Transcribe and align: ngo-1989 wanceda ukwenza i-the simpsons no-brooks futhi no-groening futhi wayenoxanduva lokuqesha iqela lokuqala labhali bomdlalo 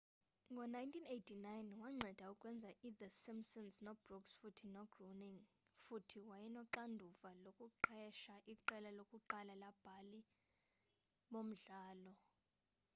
ngo-1989 0.53 1.47
wanceda 1.81 2.25
ukwenza 2.33 2.69
i-the 2.87 3.09
simpsons 3.23 3.73
no-brooks 3.85 4.31
futhi 4.39 4.65
no-groening 4.75 5.39
futhi 5.85 6.17
wayenoxanduva 6.29 7.29
lokuqesha 7.43 8.35
iqela 8.53 8.89
lokuqala 8.97 9.53
labhali 9.63 10.19
bomdlalo 11.31 12.13